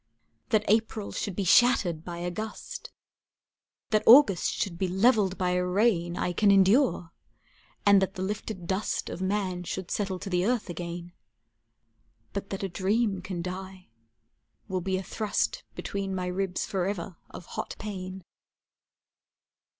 [0.49, 2.91] That April should be shattered by a gust,
[3.91, 7.11] That August should be leveled by a rain, I can endure,
[7.85, 11.13] and that the lifted dust Of man should settle to the earth again;
[12.33, 13.89] But that a dream can die,
[14.67, 18.23] will be a thrust Between my ribs forever of hot pain.